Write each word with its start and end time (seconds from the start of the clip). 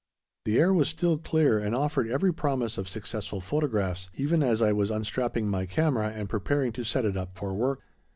The 0.45 0.57
air 0.59 0.73
was 0.73 0.89
still 0.89 1.19
clear 1.19 1.59
and 1.59 1.75
offered 1.75 2.09
every 2.09 2.33
promise 2.33 2.79
of 2.79 2.89
successful 2.89 3.39
photographs, 3.39 4.09
even 4.15 4.41
as 4.41 4.59
I 4.59 4.71
was 4.73 4.89
unstrapping 4.89 5.47
my 5.47 5.67
camera 5.67 6.09
and 6.09 6.27
preparing 6.27 6.71
to 6.71 6.83
set 6.83 7.05
it 7.05 7.15
up 7.15 7.37
for 7.37 7.53
work. 7.53 7.83